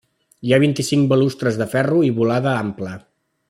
[0.47, 2.97] Hi ha vint-i-cinc balustres de ferro i volada ampla.